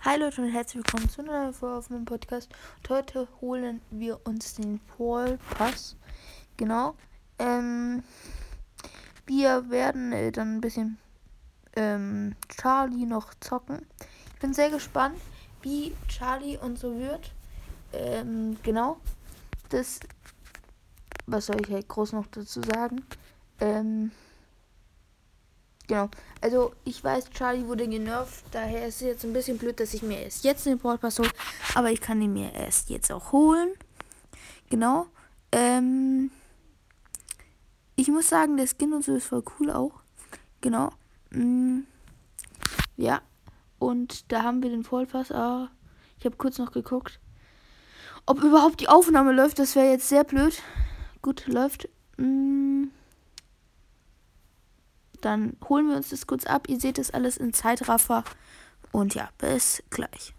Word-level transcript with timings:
Hi 0.00 0.18
Leute 0.18 0.42
und 0.42 0.50
herzlich 0.52 0.84
willkommen 0.84 1.08
zu 1.08 1.22
einer 1.22 1.44
neuen 1.44 1.54
Folge 1.54 1.76
auf 1.76 1.88
meinem 1.88 2.04
Podcast. 2.04 2.50
Und 2.78 2.90
heute 2.90 3.26
holen 3.40 3.80
wir 3.90 4.20
uns 4.26 4.54
den 4.54 4.80
Paul 4.80 5.38
Pass. 5.56 5.96
Genau. 6.58 6.94
Ähm, 7.38 8.02
wir 9.24 9.70
werden 9.70 10.12
äh, 10.12 10.30
dann 10.30 10.56
ein 10.56 10.60
bisschen 10.60 10.98
ähm, 11.74 12.36
Charlie 12.48 13.06
noch 13.06 13.32
zocken. 13.40 13.86
Ich 14.34 14.40
bin 14.40 14.52
sehr 14.52 14.68
gespannt, 14.68 15.18
wie 15.62 15.94
Charlie 16.08 16.58
und 16.58 16.78
so 16.78 16.98
wird. 16.98 17.32
Ähm, 17.94 18.58
genau. 18.62 18.98
Das. 19.70 20.00
Was 21.26 21.46
soll 21.46 21.62
ich 21.62 21.70
halt 21.70 21.88
groß 21.88 22.12
noch 22.12 22.26
dazu 22.26 22.60
sagen? 22.62 23.06
Ähm. 23.58 24.12
Genau. 25.86 26.08
Also 26.40 26.72
ich 26.84 27.02
weiß, 27.02 27.30
Charlie 27.30 27.66
wurde 27.66 27.88
genervt. 27.88 28.44
Daher 28.50 28.86
ist 28.86 28.96
es 28.96 29.02
jetzt 29.02 29.24
ein 29.24 29.32
bisschen 29.32 29.58
blöd, 29.58 29.78
dass 29.78 29.94
ich 29.94 30.02
mir 30.02 30.20
erst 30.20 30.44
jetzt 30.44 30.66
den 30.66 30.78
Brawl 30.78 30.98
Pass 30.98 31.18
hole. 31.18 31.30
Aber 31.74 31.90
ich 31.90 32.00
kann 32.00 32.20
ihn 32.20 32.32
mir 32.32 32.52
erst 32.52 32.90
jetzt 32.90 33.12
auch 33.12 33.32
holen. 33.32 33.70
Genau. 34.68 35.06
Ähm, 35.52 36.30
ich 37.94 38.08
muss 38.08 38.28
sagen, 38.28 38.56
der 38.56 38.66
Skin 38.66 38.92
und 38.92 39.04
so 39.04 39.14
ist 39.14 39.26
voll 39.26 39.44
cool 39.58 39.70
auch. 39.70 39.92
Genau. 40.60 40.90
Mm, 41.30 41.80
ja. 42.96 43.22
Und 43.78 44.32
da 44.32 44.42
haben 44.42 44.62
wir 44.62 44.70
den 44.70 44.84
Vollpass. 44.84 45.30
Ah, 45.30 45.70
ich 46.18 46.24
habe 46.24 46.36
kurz 46.36 46.58
noch 46.58 46.72
geguckt. 46.72 47.20
Ob 48.26 48.42
überhaupt 48.42 48.80
die 48.80 48.88
Aufnahme 48.88 49.32
läuft, 49.32 49.58
das 49.58 49.76
wäre 49.76 49.90
jetzt 49.90 50.08
sehr 50.08 50.24
blöd. 50.24 50.60
Gut, 51.22 51.46
läuft. 51.46 51.88
Mm, 52.16 52.55
dann 55.26 55.56
holen 55.68 55.88
wir 55.88 55.96
uns 55.96 56.10
das 56.10 56.26
kurz 56.26 56.46
ab. 56.46 56.68
Ihr 56.68 56.80
seht 56.80 56.98
das 56.98 57.10
alles 57.10 57.36
in 57.36 57.52
Zeitraffer. 57.52 58.24
Und 58.92 59.14
ja, 59.14 59.28
bis 59.38 59.82
gleich. 59.90 60.32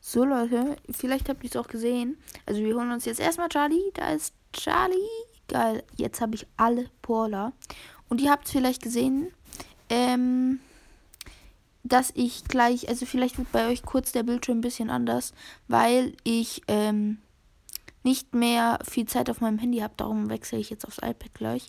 So 0.00 0.24
Leute, 0.24 0.76
vielleicht 0.90 1.28
habt 1.28 1.42
ihr 1.42 1.50
es 1.50 1.56
auch 1.56 1.66
gesehen. 1.66 2.16
Also 2.46 2.60
wir 2.62 2.74
holen 2.76 2.92
uns 2.92 3.04
jetzt 3.04 3.20
erstmal 3.20 3.48
Charlie. 3.48 3.90
Da 3.94 4.12
ist 4.12 4.34
Charlie. 4.52 4.94
Geil. 5.48 5.82
Jetzt 5.96 6.20
habe 6.20 6.36
ich 6.36 6.46
alle 6.56 6.88
Paula. 7.02 7.52
Und 8.08 8.20
ihr 8.20 8.30
habt 8.30 8.46
es 8.46 8.52
vielleicht 8.52 8.82
gesehen. 8.82 9.32
Ähm, 9.90 10.60
dass 11.88 12.12
ich 12.14 12.44
gleich, 12.44 12.88
also 12.88 13.06
vielleicht 13.06 13.38
wird 13.38 13.52
bei 13.52 13.68
euch 13.68 13.82
kurz 13.82 14.12
der 14.12 14.22
Bildschirm 14.22 14.58
ein 14.58 14.62
bisschen 14.62 14.90
anders, 14.90 15.32
weil 15.68 16.14
ich 16.24 16.62
ähm, 16.68 17.18
nicht 18.02 18.34
mehr 18.34 18.78
viel 18.88 19.06
Zeit 19.06 19.28
auf 19.30 19.40
meinem 19.40 19.58
Handy 19.58 19.78
habe. 19.78 19.94
Darum 19.96 20.30
wechsle 20.30 20.58
ich 20.58 20.70
jetzt 20.70 20.86
aufs 20.86 20.98
iPad 20.98 21.34
gleich. 21.34 21.68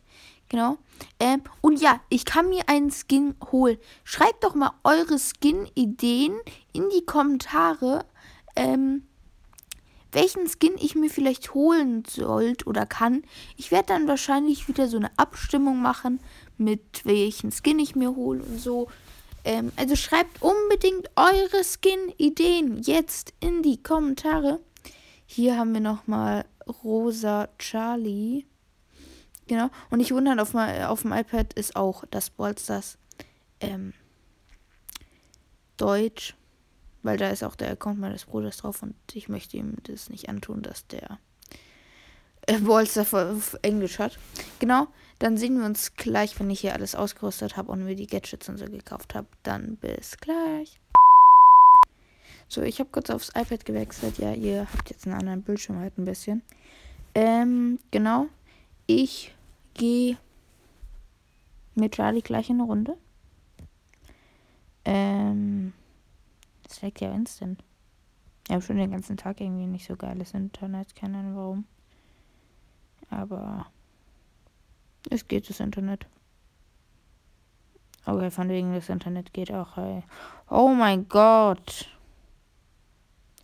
Genau. 0.49 0.77
Ähm, 1.19 1.41
und 1.61 1.81
ja, 1.81 1.99
ich 2.09 2.23
kann 2.23 2.49
mir 2.49 2.63
einen 2.67 2.91
Skin 2.91 3.35
holen. 3.51 3.77
Schreibt 4.03 4.43
doch 4.43 4.55
mal 4.55 4.71
eure 4.83 5.17
Skin-Ideen 5.19 6.37
in 6.73 6.89
die 6.89 7.05
Kommentare. 7.05 8.05
Ähm, 8.55 9.03
welchen 10.11 10.47
Skin 10.47 10.75
ich 10.77 10.95
mir 10.95 11.09
vielleicht 11.09 11.53
holen 11.53 12.03
sollte 12.07 12.65
oder 12.65 12.85
kann. 12.85 13.23
Ich 13.57 13.71
werde 13.71 13.87
dann 13.87 14.07
wahrscheinlich 14.07 14.67
wieder 14.67 14.87
so 14.87 14.97
eine 14.97 15.11
Abstimmung 15.17 15.81
machen, 15.81 16.19
mit 16.57 17.05
welchen 17.05 17.51
Skin 17.51 17.79
ich 17.79 17.95
mir 17.95 18.15
hole 18.15 18.41
und 18.41 18.59
so. 18.59 18.87
Ähm, 19.47 19.71
also 19.77 19.95
schreibt 19.95 20.41
unbedingt 20.41 21.09
eure 21.15 21.63
Skin-Ideen 21.63 22.81
jetzt 22.81 23.33
in 23.39 23.63
die 23.63 23.81
Kommentare. 23.81 24.59
Hier 25.25 25.57
haben 25.57 25.73
wir 25.73 25.79
nochmal 25.79 26.43
Rosa 26.83 27.47
Charlie. 27.57 28.45
Genau. 29.47 29.69
Und 29.89 30.01
ich 30.01 30.11
wundere, 30.11 30.41
auf, 30.41 30.53
auf 30.53 31.03
dem 31.03 31.13
iPad 31.13 31.53
ist 31.53 31.77
auch 31.77 32.03
das 32.11 32.29
Ballstars 32.29 32.97
ähm, 33.61 33.93
Deutsch. 35.77 36.35
Weil 37.01 37.15
da 37.15 37.29
ist 37.29 37.45
auch 37.45 37.55
der 37.55 37.71
Account 37.71 37.99
meines 38.01 38.25
Bruders 38.25 38.57
drauf 38.57 38.83
und 38.83 38.95
ich 39.13 39.29
möchte 39.29 39.55
ihm 39.55 39.77
das 39.83 40.09
nicht 40.09 40.27
antun, 40.27 40.61
dass 40.61 40.87
der 40.87 41.19
äh, 42.47 42.59
Ballstar 42.59 43.31
auf 43.31 43.57
Englisch 43.61 43.99
hat. 43.99 44.17
Genau. 44.59 44.87
Dann 45.19 45.37
sehen 45.37 45.57
wir 45.57 45.65
uns 45.65 45.95
gleich, 45.95 46.39
wenn 46.39 46.49
ich 46.49 46.59
hier 46.59 46.73
alles 46.73 46.95
ausgerüstet 46.95 47.57
habe 47.57 47.71
und 47.71 47.83
mir 47.83 47.95
die 47.95 48.07
Gadgets 48.07 48.49
und 48.49 48.57
so 48.57 48.65
gekauft 48.65 49.15
habe. 49.15 49.27
Dann 49.43 49.77
bis 49.77 50.17
gleich. 50.17 50.79
So, 52.47 52.61
ich 52.61 52.79
habe 52.79 52.89
kurz 52.91 53.09
aufs 53.09 53.29
iPad 53.29 53.65
gewechselt. 53.65 54.19
Ja, 54.19 54.33
ihr 54.33 54.67
habt 54.71 54.89
jetzt 54.89 55.05
einen 55.05 55.19
anderen 55.19 55.41
Bildschirm 55.41 55.79
halt 55.79 55.97
ein 55.97 56.05
bisschen. 56.05 56.43
Ähm, 57.15 57.79
genau. 57.91 58.27
Ich 58.85 59.35
gehe 59.73 60.17
mit 61.75 61.95
Charlie 61.95 62.21
gleich 62.21 62.49
in 62.49 62.61
eine 62.61 62.63
Runde. 62.63 62.97
Ähm, 64.85 65.73
das 66.63 66.81
leckt 66.81 67.01
ja 67.01 67.11
instant. 67.11 67.63
Ich 68.47 68.53
habe 68.53 68.63
schon 68.63 68.77
den 68.77 68.91
ganzen 68.91 69.17
Tag 69.17 69.41
irgendwie 69.41 69.65
nicht 69.65 69.87
so 69.87 69.95
geiles 69.97 70.33
Internet. 70.33 70.95
Keine 70.95 71.17
Ahnung 71.17 71.35
warum. 71.35 71.65
Aber 73.09 73.67
es 75.09 75.27
geht 75.27 75.49
das 75.49 75.59
Internet. 75.59 76.07
Okay, 78.05 78.31
von 78.31 78.49
wegen 78.49 78.73
das 78.73 78.89
Internet 78.89 79.33
geht 79.33 79.51
auch. 79.51 79.77
Ey. 79.77 80.03
Oh 80.49 80.69
mein 80.69 81.07
Gott. 81.09 81.89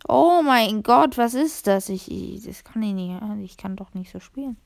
Oh 0.08 0.42
mein 0.42 0.82
Gott, 0.82 1.16
was 1.16 1.34
ist 1.34 1.66
das? 1.66 1.88
Ich, 1.88 2.10
ich 2.10 2.44
das 2.44 2.64
kann 2.64 2.82
ich 2.82 2.92
nicht. 2.92 3.20
Ich 3.42 3.56
kann 3.56 3.76
doch 3.76 3.94
nicht 3.94 4.10
so 4.10 4.20
spielen. 4.20 4.56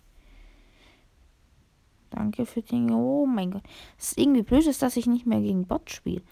Danke 2.11 2.47
für 2.47 2.63
den. 2.63 2.91
Oh 2.93 3.27
mein 3.27 3.51
Gott. 3.51 3.63
Es 3.99 4.13
ist 4.13 4.19
irgendwie 4.19 4.43
blöd, 4.43 4.67
dass 4.83 4.97
ich 4.97 5.07
nicht 5.07 5.27
mehr 5.27 5.41
gegen 5.41 5.67
Bot 5.67 5.91
spiele. 5.91 6.23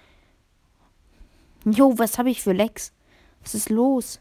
Jo, 1.65 1.98
was 1.98 2.19
habe 2.19 2.31
ich 2.31 2.43
für 2.43 2.53
Lex? 2.53 2.93
Was 3.43 3.54
ist 3.54 3.71
los? 3.71 4.21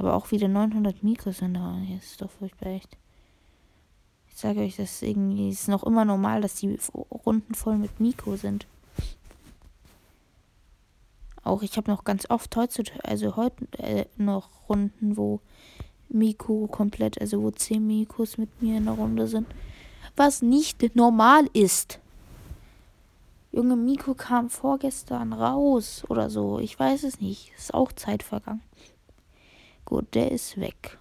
Aber 0.00 0.14
auch 0.14 0.32
wieder 0.32 0.48
900 0.48 1.04
Mikros 1.04 1.38
sind 1.38 1.54
da. 1.54 1.78
Das 1.94 2.04
ist 2.04 2.20
doch 2.22 2.30
furchtbar 2.30 2.70
echt 2.70 2.96
sage 4.40 4.60
euch, 4.60 4.76
das 4.76 5.02
ist 5.02 5.68
noch 5.68 5.84
immer 5.84 6.04
normal, 6.04 6.40
dass 6.40 6.54
die 6.54 6.78
Runden 6.94 7.54
voll 7.54 7.76
mit 7.76 8.00
Miko 8.00 8.36
sind. 8.36 8.66
Auch 11.42 11.62
ich 11.62 11.76
habe 11.76 11.90
noch 11.90 12.04
ganz 12.04 12.28
oft 12.28 12.54
heutzutage, 12.56 13.04
also 13.04 13.36
heute 13.36 13.66
äh, 13.78 14.06
noch 14.16 14.68
Runden, 14.68 15.16
wo 15.16 15.40
Miko 16.08 16.66
komplett, 16.66 17.20
also 17.20 17.42
wo 17.42 17.50
10 17.50 17.86
Mikos 17.86 18.38
mit 18.38 18.62
mir 18.62 18.78
in 18.78 18.86
der 18.86 18.94
Runde 18.94 19.26
sind. 19.26 19.46
Was 20.16 20.42
nicht 20.42 20.96
normal 20.96 21.46
ist. 21.52 21.98
Junge, 23.52 23.76
Miko 23.76 24.14
kam 24.14 24.48
vorgestern 24.48 25.32
raus 25.32 26.04
oder 26.08 26.30
so. 26.30 26.58
Ich 26.58 26.78
weiß 26.78 27.04
es 27.04 27.20
nicht. 27.20 27.52
Ist 27.56 27.74
auch 27.74 27.92
Zeit 27.92 28.22
vergangen. 28.22 28.62
Gut, 29.90 30.14
der 30.14 30.30
ist 30.30 30.60
weg. 30.60 30.98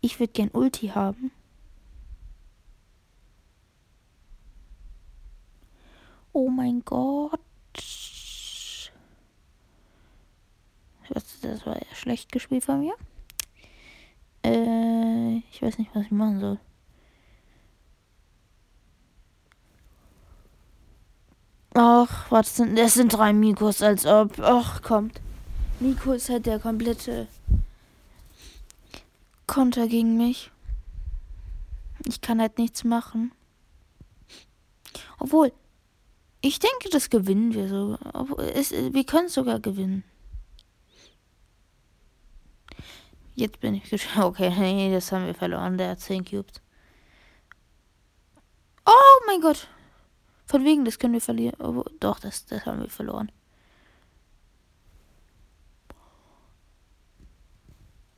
Ich 0.00 0.18
würde 0.18 0.32
gern 0.32 0.48
Ulti 0.48 0.88
haben. 0.88 1.30
Oh 6.32 6.48
mein 6.48 6.84
Gott. 6.84 7.38
Das 11.42 11.64
war 11.64 11.76
ja 11.76 11.94
schlecht 11.94 12.32
gespielt 12.32 12.64
von 12.64 12.80
mir. 12.80 12.94
Äh, 14.44 15.36
ich 15.52 15.62
weiß 15.62 15.78
nicht, 15.78 15.94
was 15.94 16.06
ich 16.06 16.10
machen 16.10 16.40
soll. 16.40 16.58
Ach, 21.74 22.32
was 22.32 22.56
sind. 22.56 22.76
Das 22.76 22.94
sind 22.94 23.12
drei 23.12 23.32
Mikos, 23.32 23.80
als 23.80 24.06
ob. 24.06 24.40
Ach, 24.40 24.82
kommt. 24.82 25.20
Miko 25.80 26.12
ist 26.12 26.28
halt 26.28 26.46
der 26.46 26.58
komplette 26.58 27.28
Konter 29.48 29.88
gegen 29.88 30.16
mich. 30.16 30.52
Ich 32.06 32.20
kann 32.20 32.40
halt 32.40 32.58
nichts 32.58 32.84
machen. 32.84 33.32
Obwohl, 35.18 35.52
ich 36.40 36.60
denke, 36.60 36.88
das 36.90 37.10
gewinnen 37.10 37.52
wir 37.52 37.68
so. 37.68 37.98
Wir 38.92 39.04
können 39.04 39.28
sogar 39.28 39.58
gewinnen. 39.58 40.04
Jetzt 43.34 43.60
bin 43.60 43.74
ich 43.74 43.90
gespannt. 43.90 44.18
Okay, 44.24 44.50
nee, 44.50 44.92
das 44.92 45.10
haben 45.10 45.26
wir 45.26 45.34
verloren. 45.34 45.78
Der 45.78 45.90
hat 45.90 46.00
10 46.00 46.24
Cubes. 46.24 46.60
Oh 48.86 49.20
mein 49.26 49.40
Gott. 49.40 49.68
Von 50.46 50.64
wegen, 50.64 50.84
das 50.84 50.98
können 50.98 51.14
wir 51.14 51.20
verlieren. 51.20 51.60
Oh, 51.60 51.84
doch, 52.00 52.20
das, 52.20 52.46
das 52.46 52.64
haben 52.64 52.80
wir 52.80 52.88
verloren. 52.88 53.30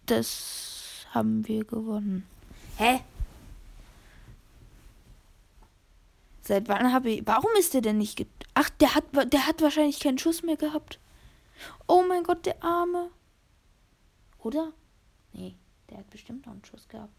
Das 0.06 0.79
haben 1.10 1.46
wir 1.46 1.64
gewonnen. 1.64 2.26
Hä? 2.76 3.00
Seit 6.42 6.68
wann 6.68 6.92
habe 6.92 7.10
ich. 7.10 7.26
Warum 7.26 7.50
ist 7.58 7.74
der 7.74 7.80
denn 7.80 7.98
nicht. 7.98 8.16
Ge 8.16 8.26
Ach, 8.54 8.68
der 8.70 8.94
hat, 8.94 9.04
der 9.32 9.46
hat 9.46 9.62
wahrscheinlich 9.62 10.00
keinen 10.00 10.18
Schuss 10.18 10.42
mehr 10.42 10.56
gehabt. 10.56 10.98
Oh 11.86 12.02
mein 12.06 12.24
Gott, 12.24 12.46
der 12.46 12.62
Arme. 12.62 13.10
Oder? 14.42 14.72
Nee, 15.32 15.54
der 15.88 15.98
hat 15.98 16.10
bestimmt 16.10 16.46
noch 16.46 16.54
einen 16.54 16.64
Schuss 16.64 16.88
gehabt. 16.88 17.12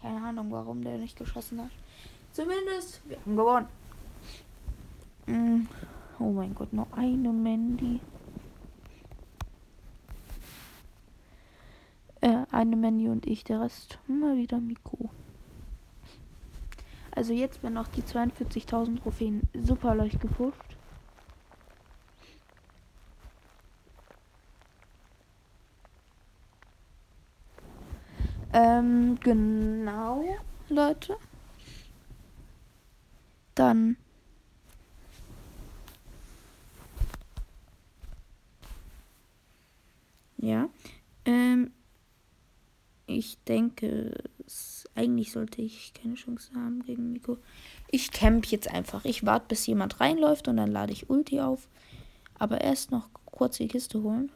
Keine 0.00 0.22
Ahnung, 0.22 0.50
warum 0.52 0.82
der 0.82 0.98
nicht 0.98 1.16
geschossen 1.16 1.60
hat. 1.62 1.70
Zumindest, 2.32 3.00
wir 3.08 3.16
haben 3.18 3.36
gewonnen. 3.36 3.68
Mm. 5.26 5.66
Oh 6.18 6.30
mein 6.30 6.54
Gott, 6.54 6.72
noch 6.72 6.92
eine 6.92 7.32
Mandy. 7.32 8.00
Äh, 12.26 12.44
eine 12.50 12.74
Mandy 12.74 13.08
und 13.08 13.24
ich, 13.24 13.44
der 13.44 13.60
Rest 13.60 14.00
mal 14.08 14.36
wieder 14.36 14.58
Mikro. 14.58 15.10
Also 17.12 17.32
jetzt 17.32 17.62
werden 17.62 17.74
noch 17.74 17.86
die 17.86 18.02
42.000 18.02 19.00
Trophäen 19.00 19.42
super 19.54 19.94
leicht 19.94 20.20
gepusht. 20.20 20.76
Ähm, 28.52 29.20
genau, 29.20 30.24
Leute. 30.68 31.16
Dann. 33.54 33.96
Ja. 40.38 40.68
Ähm, 41.24 41.70
ich 43.16 43.38
denke, 43.44 44.12
eigentlich 44.94 45.32
sollte 45.32 45.62
ich 45.62 45.92
keine 45.94 46.14
Chance 46.14 46.50
haben 46.54 46.82
gegen 46.84 47.12
Nico. 47.12 47.38
Ich 47.88 48.10
camp 48.10 48.46
jetzt 48.46 48.68
einfach. 48.68 49.04
Ich 49.04 49.24
warte, 49.24 49.46
bis 49.48 49.66
jemand 49.66 50.00
reinläuft 50.00 50.48
und 50.48 50.56
dann 50.56 50.70
lade 50.70 50.92
ich 50.92 51.08
Ulti 51.08 51.40
auf. 51.40 51.68
Aber 52.38 52.60
erst 52.60 52.90
noch 52.90 53.08
kurz 53.24 53.56
die 53.56 53.68
Kiste 53.68 54.02
holen. 54.02 54.30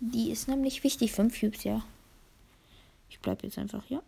Die 0.00 0.30
ist 0.30 0.48
nämlich 0.48 0.84
wichtig. 0.84 1.12
Fünf 1.12 1.40
Cubes, 1.40 1.64
ja. 1.64 1.82
Ich 3.08 3.20
bleib 3.20 3.42
jetzt 3.42 3.58
einfach 3.58 3.84
hier. 3.84 4.02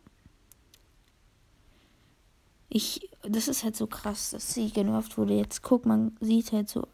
Ich, 2.69 3.09
das 3.23 3.49
ist 3.49 3.65
halt 3.65 3.77
so 3.77 3.87
krass, 3.87 4.31
dass 4.31 4.53
sie 4.53 4.71
genervt 4.71 5.17
wurde. 5.17 5.35
Jetzt 5.35 5.63
guck, 5.63 5.87
man 5.87 6.17
sieht 6.21 6.53
halt 6.53 6.69
so 6.69 6.87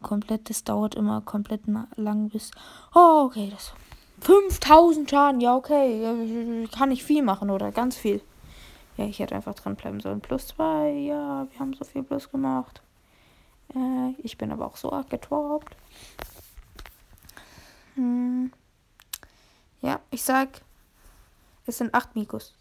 komplett, 0.00 0.48
das 0.48 0.64
dauert 0.64 0.94
immer 0.94 1.20
komplett 1.20 1.62
lang 1.96 2.30
bis. 2.30 2.50
Oh, 2.94 3.24
okay, 3.26 3.50
das. 3.50 3.74
5000 4.20 5.10
Schaden, 5.10 5.40
ja, 5.40 5.56
okay. 5.56 6.66
Kann 6.74 6.90
ich 6.90 7.04
viel 7.04 7.22
machen 7.22 7.50
oder 7.50 7.72
ganz 7.72 7.96
viel. 7.96 8.20
Ja, 8.96 9.04
ich 9.04 9.20
hätte 9.20 9.34
einfach 9.34 9.54
dran 9.54 9.76
bleiben 9.76 10.00
sollen. 10.00 10.20
Plus 10.20 10.48
zwei, 10.48 10.90
ja, 10.90 11.46
wir 11.50 11.60
haben 11.60 11.72
so 11.72 11.84
viel 11.84 12.02
plus 12.02 12.30
gemacht. 12.30 12.82
Äh, 13.74 14.10
ich 14.18 14.36
bin 14.38 14.50
aber 14.50 14.66
auch 14.66 14.76
so 14.76 14.92
arg 14.92 15.08
getorbt. 15.08 15.76
Hm. 17.94 18.52
Ja, 19.80 20.00
ich 20.10 20.22
sag, 20.24 20.48
es 21.66 21.78
sind 21.78 21.94
acht 21.94 22.16
Mikos. 22.16 22.54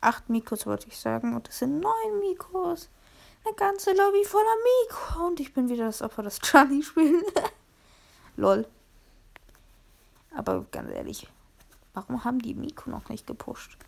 Acht 0.00 0.28
Mikos 0.28 0.66
wollte 0.66 0.88
ich 0.88 0.98
sagen. 0.98 1.34
Und 1.34 1.48
es 1.48 1.58
sind 1.58 1.80
neun 1.80 2.20
Mikos. 2.20 2.88
Eine 3.44 3.54
ganze 3.54 3.92
Lobby 3.92 4.24
voller 4.24 4.56
Mikro. 4.80 5.26
Und 5.26 5.40
ich 5.40 5.52
bin 5.52 5.68
wieder 5.68 5.86
das 5.86 6.02
Opfer 6.02 6.22
des 6.22 6.38
Charlie 6.38 6.82
spielen. 6.82 7.24
Lol. 8.36 8.66
Aber 10.44 10.66
ganz 10.72 10.90
ehrlich, 10.90 11.28
warum 11.94 12.24
haben 12.24 12.40
die 12.40 12.54
Miko 12.54 12.90
noch 12.90 13.08
nicht 13.08 13.28
gepusht? 13.28 13.78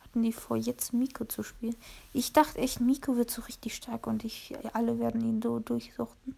Hatten 0.00 0.22
die 0.22 0.32
vor, 0.32 0.56
jetzt 0.56 0.92
Miko 0.92 1.24
zu 1.24 1.42
spielen? 1.42 1.74
Ich 2.12 2.32
dachte 2.32 2.58
echt, 2.58 2.80
Miko 2.80 3.16
wird 3.16 3.30
so 3.32 3.42
richtig 3.42 3.74
stark 3.74 4.06
und 4.06 4.24
ich 4.24 4.54
alle 4.74 5.00
werden 5.00 5.20
ihn 5.22 5.42
so 5.42 5.58
durchsuchten. 5.58 6.36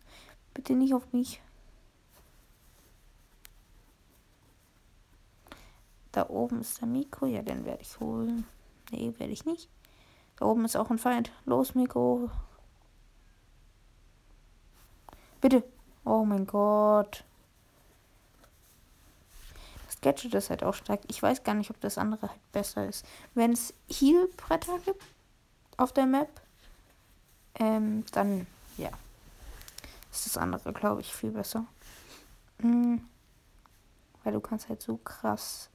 Bitte 0.54 0.72
nicht 0.72 0.94
auf 0.94 1.12
mich. 1.12 1.42
Da 6.12 6.30
oben 6.30 6.62
ist 6.62 6.80
der 6.80 6.88
Mikro. 6.88 7.26
Ja, 7.26 7.42
den 7.42 7.66
werde 7.66 7.82
ich 7.82 8.00
holen. 8.00 8.46
Nee, 8.90 9.12
werde 9.18 9.34
ich 9.34 9.44
nicht. 9.44 9.68
Da 10.36 10.46
oben 10.46 10.64
ist 10.64 10.74
auch 10.74 10.88
ein 10.88 10.98
Feind. 10.98 11.30
Los, 11.44 11.74
Mikro. 11.74 12.30
Bitte. 15.42 15.62
Oh 16.06 16.24
mein 16.24 16.46
Gott. 16.46 17.24
Gadget 20.06 20.34
ist 20.34 20.50
halt 20.50 20.62
auch 20.62 20.74
stark. 20.74 21.00
Ich 21.08 21.20
weiß 21.20 21.42
gar 21.42 21.54
nicht, 21.54 21.70
ob 21.70 21.80
das 21.80 21.98
andere 21.98 22.28
halt 22.28 22.52
besser 22.52 22.88
ist. 22.88 23.04
Wenn 23.34 23.50
es 23.50 23.74
Heal-Bretter 23.88 24.78
gibt 24.84 25.02
auf 25.78 25.92
der 25.92 26.06
Map, 26.06 26.28
ähm, 27.56 28.04
dann, 28.12 28.46
ja. 28.76 28.90
Ist 30.12 30.26
das 30.26 30.36
andere, 30.36 30.72
glaube 30.72 31.00
ich, 31.00 31.12
viel 31.12 31.32
besser. 31.32 31.66
Mhm. 32.58 33.04
Weil 34.22 34.32
du 34.34 34.40
kannst 34.40 34.68
halt 34.68 34.80
so 34.80 34.96
krass 34.98 35.70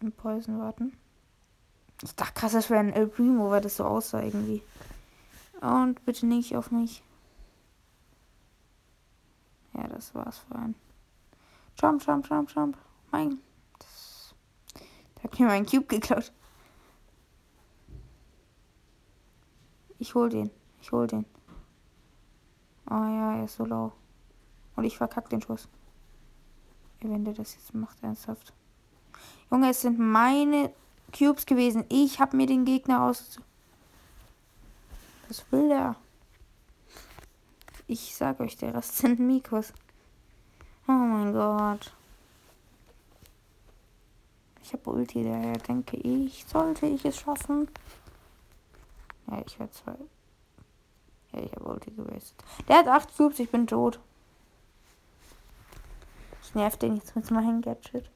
im 0.00 0.10
Poison 0.10 0.58
warten. 0.58 0.98
Ich 2.02 2.16
dachte 2.16 2.34
krass, 2.34 2.52
das 2.52 2.68
wäre 2.68 2.80
ein 2.80 2.92
El 2.92 3.06
Primo, 3.06 3.48
weil 3.48 3.60
das 3.60 3.76
so 3.76 3.84
aussah 3.84 4.22
irgendwie. 4.22 4.60
Und 5.60 6.04
bitte 6.04 6.26
nicht 6.26 6.56
auf 6.56 6.72
mich. 6.72 7.04
Ja, 9.74 9.86
das 9.86 10.12
war's 10.16 10.38
für 10.38 10.56
ein. 10.56 10.74
Jump, 11.78 12.06
jump, 12.06 12.28
jump, 12.28 12.50
jump. 12.54 12.78
Mein. 13.10 13.38
Das, 13.78 14.34
da 15.14 15.22
hat 15.24 15.38
mir 15.38 15.46
mein 15.46 15.66
Cube 15.66 15.86
geklaut. 15.86 16.32
Ich 19.98 20.14
hol 20.14 20.28
den. 20.28 20.50
Ich 20.80 20.92
hol 20.92 21.06
den. 21.06 21.26
Oh 22.88 22.94
ja, 22.94 23.36
er 23.36 23.44
ist 23.44 23.56
so 23.56 23.64
low. 23.64 23.92
Und 24.76 24.84
ich 24.84 24.96
verkack 24.96 25.28
den 25.28 25.42
Schuss. 25.42 25.68
Wenn 27.00 27.24
der 27.24 27.34
das 27.34 27.54
jetzt 27.54 27.74
macht, 27.74 28.02
ernsthaft. 28.02 28.52
Junge, 29.50 29.70
es 29.70 29.82
sind 29.82 29.98
meine 29.98 30.72
Cubes 31.16 31.46
gewesen. 31.46 31.84
Ich 31.88 32.20
habe 32.20 32.36
mir 32.36 32.46
den 32.46 32.64
Gegner 32.64 33.04
aus. 33.04 33.40
Was 35.28 35.44
will 35.50 35.68
der? 35.68 35.96
Ich 37.86 38.14
sag 38.14 38.40
euch, 38.40 38.56
der 38.56 38.74
Rest 38.74 38.98
sind 38.98 39.20
Mikos. 39.20 39.72
Oh 40.88 40.92
mein 40.92 41.32
Gott. 41.32 41.92
Ich 44.62 44.72
habe 44.72 44.90
Ulti, 44.90 45.24
daher 45.24 45.58
denke 45.58 45.96
ich, 45.96 46.44
sollte 46.46 46.86
ich 46.86 47.04
es 47.04 47.18
schaffen. 47.18 47.68
Ja, 49.28 49.42
ich 49.46 49.58
werde 49.58 49.72
zwei. 49.72 49.96
Ja, 51.32 51.40
ich 51.40 51.52
habe 51.52 51.64
Ulti 51.64 51.90
gewastet. 51.90 52.44
Der 52.68 52.78
hat 52.78 52.88
acht 52.88 53.16
Cubes, 53.16 53.38
ich 53.38 53.50
bin 53.50 53.66
tot. 53.66 54.00
Ich 56.42 56.54
nerv 56.54 56.76
den 56.76 56.96
jetzt 56.96 57.16
mit 57.16 57.30
meinem 57.30 57.60
Gadget. 57.60 58.10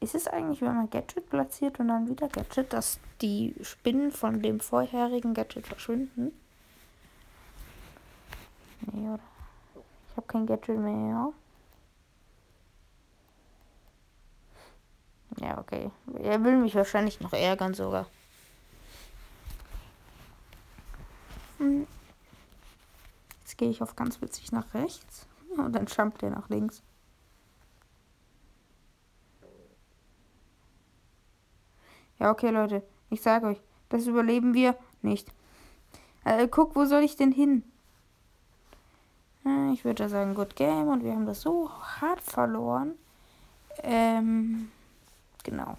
Ist 0.00 0.14
es 0.14 0.28
eigentlich, 0.28 0.60
wenn 0.60 0.74
man 0.74 0.90
Gadget 0.90 1.30
platziert 1.30 1.80
und 1.80 1.88
dann 1.88 2.08
wieder 2.08 2.28
Gadget, 2.28 2.74
dass 2.74 3.00
die 3.22 3.54
Spinnen 3.62 4.12
von 4.12 4.42
dem 4.42 4.60
vorherigen 4.60 5.32
Gadget 5.32 5.66
verschwinden? 5.66 6.32
Nee, 8.80 9.08
oder? 9.08 9.20
Ich 10.10 10.16
habe 10.16 10.26
kein 10.26 10.46
Gadget 10.46 10.78
mehr. 10.78 11.32
Ja, 15.40 15.58
okay. 15.58 15.90
Er 16.22 16.42
will 16.44 16.56
mich 16.58 16.74
wahrscheinlich 16.74 17.20
noch 17.20 17.32
ärgern 17.32 17.74
sogar. 17.74 18.06
Hm. 21.58 21.86
Jetzt 23.40 23.58
gehe 23.58 23.70
ich 23.70 23.82
auf 23.82 23.96
ganz 23.96 24.20
witzig 24.20 24.52
nach 24.52 24.72
rechts. 24.74 25.26
Und 25.56 25.72
dann 25.72 25.86
jumpt 25.86 26.22
er 26.22 26.30
nach 26.30 26.48
links. 26.48 26.82
Ja, 32.18 32.30
okay, 32.30 32.50
Leute. 32.50 32.82
Ich 33.10 33.22
sage 33.22 33.46
euch, 33.48 33.60
das 33.88 34.06
überleben 34.06 34.54
wir 34.54 34.76
nicht. 35.02 35.32
Äh, 36.24 36.48
guck, 36.48 36.74
wo 36.74 36.84
soll 36.84 37.02
ich 37.02 37.16
denn 37.16 37.32
hin? 37.32 37.64
Äh, 39.44 39.72
ich 39.72 39.84
würde 39.84 40.08
sagen, 40.08 40.34
good 40.34 40.56
game. 40.56 40.88
Und 40.88 41.04
wir 41.04 41.12
haben 41.12 41.26
das 41.26 41.42
so 41.42 41.70
hart 41.70 42.20
verloren. 42.20 42.94
Ähm, 43.82 44.70
genau. 45.42 45.76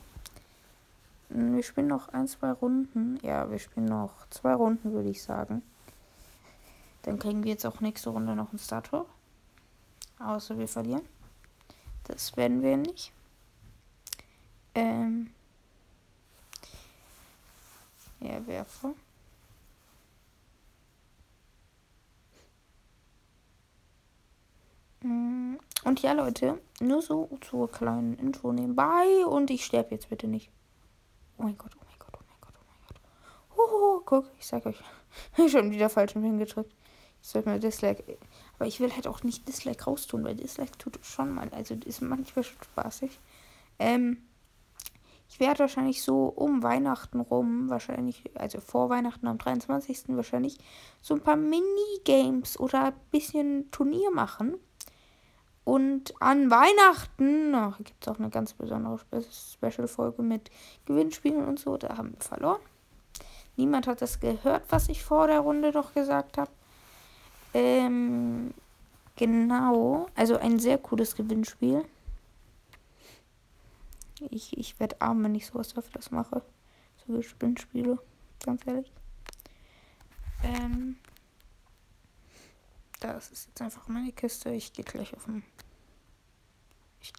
Wir 1.29 1.63
spielen 1.63 1.88
noch 1.88 2.10
ein, 2.10 2.27
zwei 2.27 2.51
Runden. 2.51 3.19
Ja, 3.24 3.50
wir 3.50 3.60
spielen 3.60 3.88
noch 3.88 4.29
zwei 4.29 4.53
Runden, 4.53 4.93
würde 4.93 5.10
ich 5.10 5.24
sagen. 5.24 5.63
Dann 7.01 7.19
kriegen 7.19 7.43
wir 7.43 7.51
jetzt 7.51 7.65
auch 7.65 7.81
nächste 7.81 8.10
Runde 8.10 8.36
noch 8.36 8.50
einen 8.50 8.60
Starter. 8.60 9.05
Außer 10.19 10.57
wir 10.57 10.67
verlieren. 10.67 11.03
Das 12.05 12.38
werden 12.38 12.62
wir 12.62 12.77
nicht. 12.77 13.12
Ähm, 14.75 15.31
ja, 18.19 18.45
werfe. 18.48 18.93
Und 25.05 25.59
Und 25.83 26.01
ja, 26.01 26.13
Leute, 26.13 26.59
nur 26.79 27.01
so 27.01 27.29
zur 27.41 27.71
kleinen 27.71 28.17
Intro 28.17 28.51
nebenbei. 28.51 29.25
Und 29.27 29.51
ich 29.51 29.65
sterbe 29.65 29.91
jetzt 29.91 30.09
bitte 30.09 30.27
nicht. 30.27 30.50
Oh 31.38 31.43
mein 31.43 31.57
Gott, 31.57 31.71
oh 31.75 31.85
mein 31.85 32.00
Gott, 32.00 32.13
oh 32.13 32.24
mein 32.27 32.38
Gott, 32.41 32.53
oh 32.55 32.65
mein 32.67 32.88
Gott. 32.88 33.01
Hoho, 33.57 34.01
guck, 34.05 34.25
ich 34.39 34.45
sag 34.45 34.65
euch. 34.65 34.79
Ich 35.38 35.51
schon 35.51 35.71
wieder 35.71 35.89
falsch 35.89 36.13
hingedrückt. 36.13 36.74
Ich 37.21 37.29
sollte 37.29 37.47
mal 37.47 37.59
Dislike. 37.59 38.17
Aber 38.55 38.67
ich 38.67 38.79
will 38.79 38.93
halt 38.93 39.07
auch 39.07 39.24
nicht 39.24 39.47
Dislike 39.47 39.85
raustun, 39.85 40.25
weil 40.25 40.35
Dislike 40.35 40.77
tut 40.77 41.00
schon 41.03 41.33
mal. 41.33 41.50
Also 41.50 41.75
ist 41.85 42.01
manchmal 42.01 42.43
schon 42.43 42.62
spaßig. 42.62 43.19
Ähm, 43.79 44.17
ich 45.29 45.39
werde 45.39 45.59
wahrscheinlich 45.59 46.01
so 46.01 46.25
um 46.27 46.63
Weihnachten 46.63 47.19
rum, 47.19 47.69
wahrscheinlich, 47.69 48.24
also 48.35 48.59
vor 48.59 48.89
Weihnachten 48.89 49.27
am 49.27 49.38
23. 49.38 50.03
wahrscheinlich, 50.09 50.57
so 51.01 51.13
ein 51.13 51.21
paar 51.21 51.35
Minigames 51.35 52.59
oder 52.59 52.85
ein 52.85 52.93
bisschen 53.12 53.69
Turnier 53.71 54.12
machen. 54.12 54.55
Und 55.65 56.13
an 56.22 56.51
Weihnachten 56.51 57.51
gibt 57.84 58.03
es 58.03 58.07
auch 58.07 58.19
eine 58.19 58.29
ganz 58.29 58.53
besondere 58.53 59.00
Special-Folge 59.12 60.22
mit 60.22 60.51
Gewinnspielen 60.86 61.43
und 61.43 61.60
so. 61.60 61.75
Da 61.75 61.98
haben 61.98 62.13
wir 62.13 62.22
verloren. 62.22 62.62
Niemand 63.57 63.88
hat 63.88 64.01
das 64.01 64.19
gehört, 64.19 64.63
was 64.69 64.89
ich 64.89 65.03
vor 65.03 65.25
der 65.25 65.39
Runde 65.39 65.72
doch 65.72 65.93
gesagt 65.95 66.38
habe. 66.38 66.51
Ähm, 67.55 68.53
genau. 69.15 70.07
Also 70.15 70.38
ein 70.38 70.60
sehr 70.60 70.77
cooles 70.77 71.15
Gewinnspiel. 71.15 71.84
Ich, 74.29 74.55
ich 74.55 74.79
werde 74.79 75.01
arm, 75.01 75.24
wenn 75.24 75.34
ich 75.34 75.48
sowas 75.48 75.75
öfters 75.75 76.12
mache. 76.12 76.43
So 77.07 77.19
Gewinnspiele. 77.39 77.98
Ganz 78.45 78.62
ehrlich. 78.67 78.91
Ähm. 80.43 80.98
Das 83.00 83.30
ist 83.32 83.48
jetzt 83.48 83.62
einfach 83.62 83.88
meine 83.88 84.12
Kiste. 84.12 84.52
Ich 84.52 84.74
gehe 84.74 84.86
gleich 84.86 85.14
auf 85.16 85.25
den. 85.25 85.44
Ich, 87.02 87.14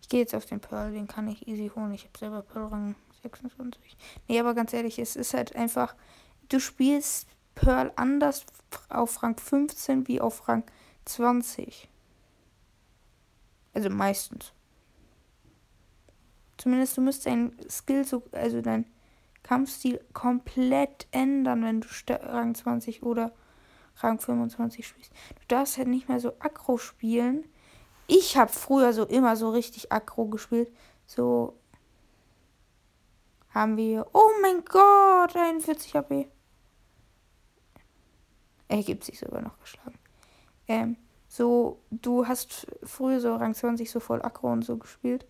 ich 0.00 0.08
gehe 0.08 0.20
jetzt 0.20 0.34
auf 0.34 0.46
den 0.46 0.60
Pearl, 0.60 0.92
den 0.92 1.06
kann 1.06 1.28
ich 1.28 1.46
easy 1.46 1.70
holen. 1.74 1.94
Ich 1.94 2.04
habe 2.04 2.18
selber 2.18 2.42
Pearl 2.42 2.66
Rang 2.66 2.94
26. 3.22 3.96
Nee, 4.28 4.40
aber 4.40 4.54
ganz 4.54 4.72
ehrlich, 4.72 4.98
es 4.98 5.16
ist 5.16 5.34
halt 5.34 5.54
einfach. 5.56 5.94
Du 6.48 6.60
spielst 6.60 7.28
Pearl 7.54 7.92
anders 7.96 8.44
auf 8.88 9.22
Rang 9.22 9.36
15 9.36 10.06
wie 10.08 10.20
auf 10.20 10.48
Rang 10.48 10.64
20. 11.06 11.88
Also 13.72 13.90
meistens. 13.90 14.52
Zumindest 16.56 16.96
du 16.96 17.00
müsst 17.02 17.26
dein 17.26 17.56
Skill 17.68 18.04
so, 18.04 18.22
also 18.32 18.62
dein 18.62 18.86
Kampfstil 19.46 20.04
komplett 20.12 21.06
ändern, 21.12 21.62
wenn 21.62 21.80
du 21.80 21.88
Rang 22.10 22.56
20 22.56 23.04
oder 23.04 23.32
Rang 23.98 24.18
25 24.18 24.84
spielst. 24.84 25.12
Du 25.12 25.42
darfst 25.46 25.78
halt 25.78 25.86
nicht 25.86 26.08
mehr 26.08 26.18
so 26.18 26.32
aggro 26.40 26.78
spielen. 26.78 27.44
Ich 28.08 28.36
habe 28.36 28.52
früher 28.52 28.92
so 28.92 29.04
immer 29.04 29.36
so 29.36 29.50
richtig 29.50 29.92
aggro 29.92 30.26
gespielt. 30.26 30.72
So 31.06 31.56
haben 33.50 33.76
wir. 33.76 34.08
Oh 34.12 34.30
mein 34.42 34.64
Gott, 34.64 35.36
41 35.36 35.94
HP. 35.94 36.28
Er 38.66 38.82
gibt 38.82 39.04
sich 39.04 39.20
sogar 39.20 39.42
noch 39.42 39.60
geschlagen. 39.60 39.98
Ähm, 40.66 40.96
so, 41.28 41.80
du 41.92 42.26
hast 42.26 42.66
früher 42.82 43.20
so 43.20 43.36
Rang 43.36 43.54
20 43.54 43.88
so 43.88 44.00
voll 44.00 44.22
aggro 44.22 44.50
und 44.50 44.62
so 44.64 44.76
gespielt. 44.76 45.24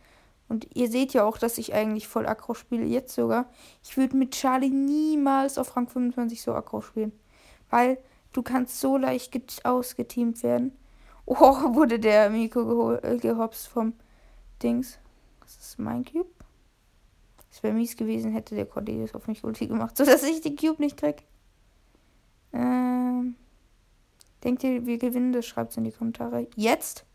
Und 0.48 0.68
ihr 0.76 0.88
seht 0.88 1.12
ja 1.12 1.24
auch, 1.24 1.38
dass 1.38 1.58
ich 1.58 1.74
eigentlich 1.74 2.06
voll 2.06 2.26
Aggro 2.26 2.54
spiele, 2.54 2.84
jetzt 2.84 3.14
sogar. 3.14 3.50
Ich 3.82 3.96
würde 3.96 4.16
mit 4.16 4.32
Charlie 4.32 4.70
niemals 4.70 5.58
auf 5.58 5.76
Rang 5.76 5.88
25 5.88 6.40
so 6.40 6.54
Aggro 6.54 6.80
spielen. 6.80 7.12
Weil 7.70 7.98
du 8.32 8.42
kannst 8.42 8.80
so 8.80 8.96
leicht 8.96 9.64
ausgeteamt 9.64 10.42
werden. 10.42 10.76
Oh, 11.28 11.74
wurde 11.74 11.98
der 11.98 12.30
Miko 12.30 12.92
äh, 12.92 13.16
gehopst 13.16 13.66
vom 13.66 13.94
Dings. 14.62 15.00
Das 15.40 15.56
ist 15.56 15.76
mein 15.76 16.04
Cube. 16.04 16.30
Es 17.50 17.62
wäre 17.62 17.72
mies 17.72 17.96
gewesen, 17.96 18.32
hätte 18.32 18.54
der 18.54 18.66
Cordelius 18.66 19.14
auf 19.14 19.26
mich 19.26 19.42
Ulti 19.42 19.66
gemacht, 19.66 19.96
sodass 19.96 20.22
ich 20.22 20.42
den 20.42 20.56
Cube 20.56 20.80
nicht 20.80 20.98
krieg. 20.98 21.24
Ähm, 22.52 23.34
denkt 24.44 24.62
ihr, 24.62 24.84
wir 24.84 24.98
gewinnen 24.98 25.32
das? 25.32 25.46
Schreibt 25.46 25.70
es 25.70 25.78
in 25.78 25.84
die 25.84 25.90
Kommentare. 25.90 26.46
Jetzt? 26.54 27.05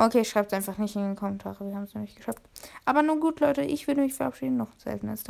Okay, 0.00 0.24
schreibt 0.24 0.54
einfach 0.54 0.78
nicht 0.78 0.94
in 0.94 1.10
die 1.10 1.16
Kommentare. 1.16 1.66
Wir 1.66 1.74
haben 1.74 1.82
es 1.82 1.94
nicht 1.94 2.16
geschafft. 2.16 2.42
Aber 2.84 3.02
nun 3.02 3.18
gut, 3.18 3.40
Leute. 3.40 3.62
Ich 3.62 3.88
würde 3.88 4.00
mich 4.00 4.14
verabschieden. 4.14 4.56
Noch 4.56 4.68
selten 4.78 5.08
als 5.08 5.24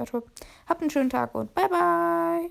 Habt 0.68 0.82
einen 0.82 0.90
schönen 0.90 1.10
Tag 1.10 1.34
und 1.34 1.54
bye 1.54 1.68
bye. 1.68 2.46